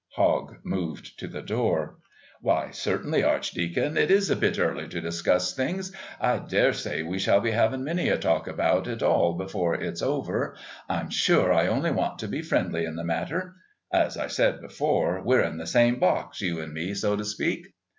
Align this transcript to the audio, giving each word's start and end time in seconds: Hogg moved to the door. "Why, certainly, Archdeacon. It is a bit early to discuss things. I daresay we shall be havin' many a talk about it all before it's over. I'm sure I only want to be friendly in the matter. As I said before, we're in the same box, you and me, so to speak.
Hogg 0.15 0.55
moved 0.63 1.19
to 1.19 1.27
the 1.27 1.43
door. 1.43 1.99
"Why, 2.41 2.71
certainly, 2.71 3.23
Archdeacon. 3.23 3.97
It 3.97 4.09
is 4.09 4.31
a 4.31 4.35
bit 4.35 4.57
early 4.57 4.87
to 4.87 4.99
discuss 4.99 5.53
things. 5.53 5.95
I 6.19 6.39
daresay 6.39 7.03
we 7.03 7.19
shall 7.19 7.39
be 7.39 7.51
havin' 7.51 7.83
many 7.83 8.09
a 8.09 8.17
talk 8.17 8.47
about 8.47 8.87
it 8.87 9.03
all 9.03 9.33
before 9.37 9.75
it's 9.75 10.01
over. 10.01 10.57
I'm 10.89 11.11
sure 11.11 11.53
I 11.53 11.67
only 11.67 11.91
want 11.91 12.17
to 12.17 12.27
be 12.27 12.41
friendly 12.41 12.83
in 12.85 12.95
the 12.95 13.03
matter. 13.03 13.53
As 13.93 14.17
I 14.17 14.25
said 14.25 14.59
before, 14.59 15.21
we're 15.23 15.43
in 15.43 15.57
the 15.57 15.67
same 15.67 15.99
box, 15.99 16.41
you 16.41 16.61
and 16.61 16.73
me, 16.73 16.95
so 16.95 17.15
to 17.15 17.23
speak. 17.23 17.67